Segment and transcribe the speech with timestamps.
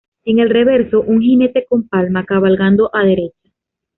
[0.25, 3.51] En el reverso, un jinete con palma, cabalgando a derecha.